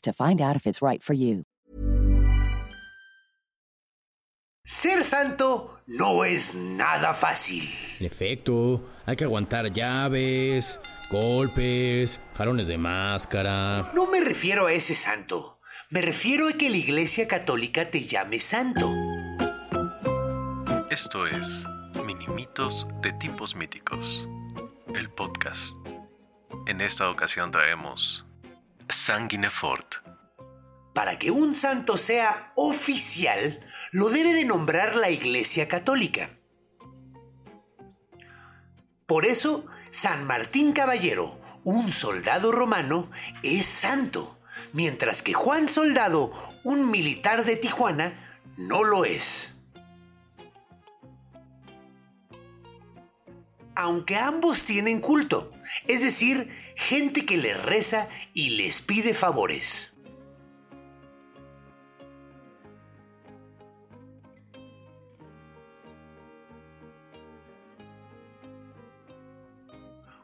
to 0.00 0.12
find 0.12 0.40
out 0.40 0.56
if 0.56 0.66
it's 0.66 0.82
right 0.82 1.02
for 1.02 1.14
you. 1.14 1.44
Ser 4.64 5.02
santo 5.02 5.80
no 5.86 6.24
es 6.24 6.54
nada 6.54 7.14
fácil. 7.14 7.62
En 8.00 8.04
efecto, 8.04 8.84
hay 9.06 9.16
que 9.16 9.24
aguantar 9.24 9.72
llaves, 9.72 10.78
golpes, 11.10 12.20
jalones 12.34 12.66
de 12.66 12.76
máscara. 12.76 13.90
No 13.94 14.06
me 14.06 14.20
refiero 14.20 14.66
a 14.66 14.72
ese 14.74 14.94
santo. 14.94 15.58
Me 15.90 16.02
refiero 16.02 16.48
a 16.48 16.52
que 16.52 16.68
la 16.68 16.76
Iglesia 16.76 17.26
Católica 17.26 17.90
te 17.90 18.02
llame 18.02 18.40
santo. 18.40 18.94
Esto 20.90 21.26
es 21.26 21.64
Minimitos 22.04 22.86
de 23.00 23.14
Tipos 23.14 23.56
Míticos, 23.56 24.28
el 24.94 25.08
podcast. 25.08 25.76
En 26.66 26.82
esta 26.82 27.08
ocasión 27.08 27.50
traemos 27.50 28.27
Sanguinefort. 28.90 29.96
Para 30.94 31.18
que 31.18 31.30
un 31.30 31.54
santo 31.54 31.96
sea 31.96 32.52
oficial, 32.56 33.64
lo 33.92 34.10
debe 34.10 34.32
de 34.32 34.44
nombrar 34.44 34.96
la 34.96 35.10
Iglesia 35.10 35.68
Católica. 35.68 36.30
Por 39.06 39.24
eso, 39.24 39.66
San 39.90 40.26
Martín 40.26 40.72
Caballero, 40.72 41.40
un 41.64 41.90
soldado 41.90 42.52
romano, 42.52 43.10
es 43.42 43.66
santo, 43.66 44.38
mientras 44.72 45.22
que 45.22 45.32
Juan 45.32 45.68
Soldado, 45.68 46.32
un 46.64 46.90
militar 46.90 47.44
de 47.44 47.56
Tijuana, 47.56 48.40
no 48.56 48.84
lo 48.84 49.04
es. 49.04 49.57
Aunque 53.80 54.16
ambos 54.16 54.64
tienen 54.64 55.00
culto, 55.00 55.52
es 55.86 56.02
decir, 56.02 56.48
gente 56.74 57.24
que 57.24 57.36
les 57.36 57.62
reza 57.62 58.08
y 58.34 58.56
les 58.56 58.82
pide 58.82 59.14
favores. 59.14 59.92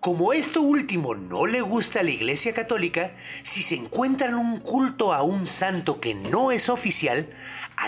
Como 0.00 0.32
esto 0.34 0.60
último 0.60 1.14
no 1.14 1.46
le 1.46 1.62
gusta 1.62 2.00
a 2.00 2.02
la 2.02 2.10
Iglesia 2.10 2.52
Católica, 2.52 3.16
si 3.42 3.62
se 3.62 3.76
encuentran 3.76 4.34
un 4.34 4.60
culto 4.60 5.14
a 5.14 5.22
un 5.22 5.46
santo 5.46 6.00
que 6.00 6.14
no 6.14 6.52
es 6.52 6.68
oficial, 6.68 7.30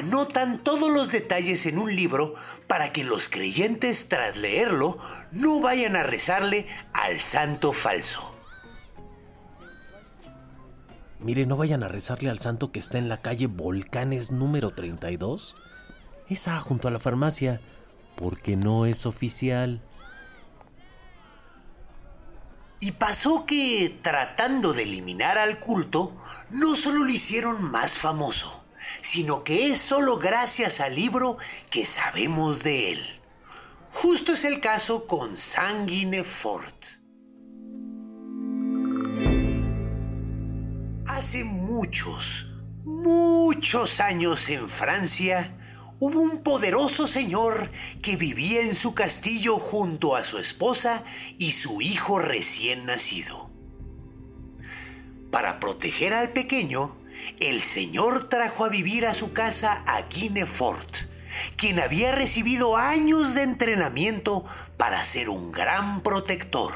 anotan 0.01 0.59
todos 0.59 0.91
los 0.91 1.11
detalles 1.11 1.67
en 1.67 1.79
un 1.79 1.95
libro 1.95 2.35
para 2.67 2.93
que 2.93 3.05
los 3.05 3.29
creyentes 3.29 4.09
tras 4.09 4.37
leerlo 4.37 4.99
no 5.33 5.61
vayan 5.61 5.95
a 5.97 6.03
rezarle 6.03 6.67
al 6.93 7.19
santo 7.19 7.73
falso. 7.73 8.35
Mire, 11.19 11.45
no 11.45 11.57
vayan 11.57 11.83
a 11.83 11.89
rezarle 11.89 12.31
al 12.31 12.39
santo 12.39 12.73
que 12.73 12.79
está 12.79 12.97
en 12.97 13.11
la 13.11 13.21
calle 13.21 13.47
Volcanes 13.47 14.31
número 14.31 14.73
32. 14.73 15.55
Esa 16.29 16.59
junto 16.59 16.89
a 16.89 16.91
la 16.91 16.99
farmacia, 16.99 17.61
porque 18.17 18.57
no 18.57 18.87
es 18.87 19.05
oficial. 19.05 19.83
Y 22.81 22.93
pasó 22.93 23.45
que, 23.45 23.99
tratando 24.01 24.73
de 24.73 24.85
eliminar 24.85 25.37
al 25.37 25.59
culto, 25.59 26.17
no 26.49 26.75
solo 26.75 27.05
lo 27.05 27.11
hicieron 27.11 27.63
más 27.71 27.99
famoso, 27.99 28.65
sino 29.01 29.45
que 29.45 29.69
es 29.69 29.81
solo 29.81 30.19
gracias 30.19 30.81
al 30.81 30.95
libro 30.95 31.39
que 31.71 31.85
sabemos 31.85 32.63
de 32.63 32.93
él. 32.93 33.21
Justo 33.93 34.33
es 34.33 34.45
el 34.45 34.61
caso 34.61 35.07
con 35.07 35.37
Sanguine 35.37 36.25
Fort. 36.25 36.87
Hace 41.07 41.45
muchos, 41.45 42.47
muchos 42.85 44.01
años 44.01 44.49
en 44.49 44.69
Francia, 44.69 45.57
hubo 45.99 46.21
un 46.21 46.43
poderoso 46.43 47.07
señor 47.07 47.71
que 48.01 48.17
vivía 48.17 48.63
en 48.63 48.75
su 48.75 48.95
castillo 48.95 49.59
junto 49.59 50.17
a 50.17 50.25
su 50.25 50.39
esposa 50.39 51.05
y 51.39 51.53
su 51.53 51.83
hijo 51.83 52.19
recién 52.19 52.87
nacido. 52.87 53.51
Para 55.31 55.61
proteger 55.61 56.15
al 56.15 56.31
pequeño, 56.31 56.97
el 57.41 57.61
señor 57.61 58.29
trajo 58.29 58.65
a 58.65 58.69
vivir 58.69 59.07
a 59.07 59.15
su 59.15 59.33
casa 59.33 59.83
a 59.87 60.03
Guinefort, 60.03 60.97
quien 61.57 61.81
había 61.81 62.13
recibido 62.13 62.77
años 62.77 63.35
de 63.35 63.43
entrenamiento 63.43 64.45
para 64.77 65.03
ser 65.05 65.29
un 65.29 65.53
gran 65.53 66.03
protector. 66.03 66.73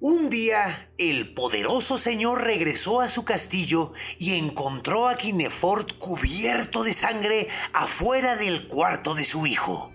Un 0.00 0.28
día, 0.28 0.90
el 0.98 1.32
poderoso 1.32 1.96
señor 1.96 2.42
regresó 2.42 3.00
a 3.00 3.08
su 3.08 3.24
castillo 3.24 3.94
y 4.18 4.34
encontró 4.34 5.08
a 5.08 5.14
Guinefort 5.14 5.96
cubierto 5.96 6.82
de 6.82 6.92
sangre 6.92 7.48
afuera 7.72 8.36
del 8.36 8.68
cuarto 8.68 9.14
de 9.14 9.24
su 9.24 9.46
hijo. 9.46 9.92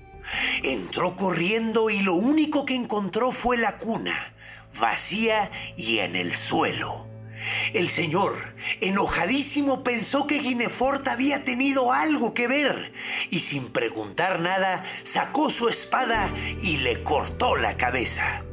Entró 0.63 1.15
corriendo 1.15 1.89
y 1.89 1.99
lo 1.99 2.13
único 2.13 2.65
que 2.65 2.75
encontró 2.75 3.31
fue 3.31 3.57
la 3.57 3.77
cuna, 3.77 4.33
vacía 4.79 5.51
y 5.77 5.99
en 5.99 6.15
el 6.15 6.35
suelo. 6.35 7.08
El 7.73 7.89
señor, 7.89 8.35
enojadísimo, 8.81 9.83
pensó 9.83 10.27
que 10.27 10.39
Guinefort 10.39 11.07
había 11.07 11.43
tenido 11.43 11.91
algo 11.91 12.33
que 12.33 12.47
ver 12.47 12.93
y 13.29 13.39
sin 13.39 13.69
preguntar 13.69 14.39
nada 14.39 14.83
sacó 15.03 15.49
su 15.49 15.69
espada 15.69 16.31
y 16.61 16.77
le 16.77 17.03
cortó 17.03 17.55
la 17.55 17.77
cabeza. 17.77 18.43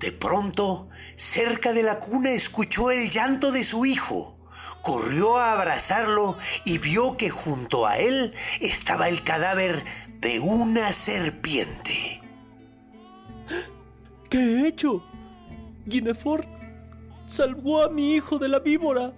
De 0.00 0.12
pronto, 0.12 0.88
cerca 1.14 1.74
de 1.74 1.82
la 1.82 2.00
cuna 2.00 2.30
escuchó 2.30 2.90
el 2.90 3.10
llanto 3.10 3.52
de 3.52 3.64
su 3.64 3.84
hijo. 3.84 4.38
Corrió 4.82 5.36
a 5.36 5.52
abrazarlo 5.52 6.38
y 6.64 6.78
vio 6.78 7.18
que 7.18 7.28
junto 7.28 7.86
a 7.86 7.98
él 7.98 8.32
estaba 8.60 9.08
el 9.08 9.22
cadáver 9.22 9.84
de 10.20 10.40
una 10.40 10.90
serpiente. 10.94 12.19
¿Qué 14.30 14.38
he 14.38 14.68
hecho? 14.68 15.02
Guinefort 15.86 16.48
salvó 17.26 17.82
a 17.82 17.90
mi 17.90 18.14
hijo 18.14 18.38
de 18.38 18.48
la 18.48 18.60
víbora. 18.60 19.12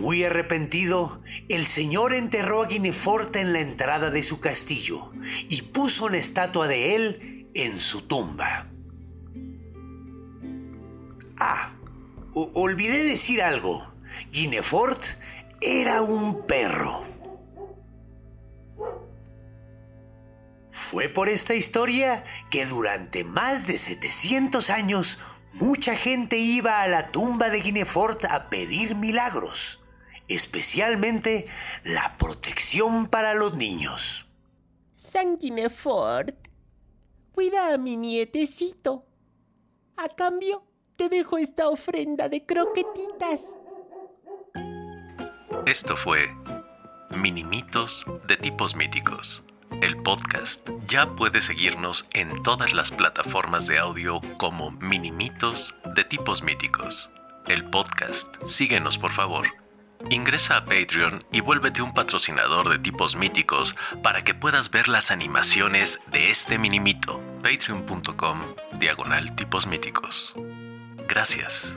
Muy 0.00 0.24
arrepentido, 0.24 1.20
el 1.50 1.66
señor 1.66 2.14
enterró 2.14 2.62
a 2.62 2.66
Guinefort 2.68 3.36
en 3.36 3.52
la 3.52 3.60
entrada 3.60 4.10
de 4.10 4.22
su 4.22 4.40
castillo 4.40 5.12
y 5.50 5.60
puso 5.60 6.06
una 6.06 6.16
estatua 6.16 6.66
de 6.66 6.94
él 6.94 7.46
en 7.54 7.78
su 7.78 8.00
tumba. 8.00 8.66
Ah, 11.38 11.70
olvidé 12.32 13.04
decir 13.04 13.42
algo. 13.42 13.94
Guinefort 14.32 15.02
era 15.60 16.00
un 16.00 16.46
perro. 16.46 17.11
Fue 20.92 21.08
por 21.08 21.28
esta 21.28 21.54
historia 21.54 22.22
que 22.50 22.66
durante 22.66 23.24
más 23.24 23.66
de 23.66 23.76
700 23.76 24.70
años 24.70 25.18
mucha 25.54 25.96
gente 25.96 26.36
iba 26.36 26.82
a 26.82 26.86
la 26.86 27.08
tumba 27.08 27.48
de 27.50 27.60
Guinefort 27.60 28.24
a 28.26 28.48
pedir 28.48 28.94
milagros 28.94 29.82
especialmente 30.28 31.46
la 31.84 32.16
protección 32.16 33.06
para 33.06 33.34
los 33.34 33.56
niños. 33.56 34.26
Sanguinefort, 34.96 36.48
cuida 37.32 37.72
a 37.72 37.78
mi 37.78 37.96
nietecito. 37.96 39.04
A 39.96 40.08
cambio, 40.08 40.64
te 40.96 41.08
dejo 41.08 41.38
esta 41.38 41.68
ofrenda 41.68 42.28
de 42.28 42.44
croquetitas. 42.46 43.58
Esto 45.66 45.96
fue 45.96 46.28
Minimitos 47.10 48.06
de 48.26 48.36
tipos 48.38 48.74
míticos. 48.74 49.44
El 49.82 49.96
podcast 49.96 50.70
ya 50.86 51.08
puedes 51.16 51.46
seguirnos 51.46 52.06
en 52.12 52.40
todas 52.44 52.72
las 52.72 52.92
plataformas 52.92 53.66
de 53.66 53.80
audio 53.80 54.20
como 54.38 54.70
Minimitos 54.70 55.74
de 55.96 56.04
tipos 56.04 56.40
míticos. 56.40 57.10
El 57.48 57.68
podcast, 57.68 58.32
síguenos 58.44 58.96
por 58.96 59.10
favor. 59.10 59.48
Ingresa 60.08 60.58
a 60.58 60.64
Patreon 60.64 61.24
y 61.32 61.40
vuélvete 61.40 61.82
un 61.82 61.94
patrocinador 61.94 62.68
de 62.68 62.78
tipos 62.78 63.16
míticos 63.16 63.74
para 64.04 64.22
que 64.22 64.34
puedas 64.34 64.70
ver 64.70 64.86
las 64.86 65.10
animaciones 65.10 65.98
de 66.12 66.30
este 66.30 66.58
minimito. 66.58 67.20
Patreon.com 67.42 68.54
diagonal 68.78 69.34
tipos 69.34 69.66
míticos. 69.66 70.32
Gracias. 71.08 71.76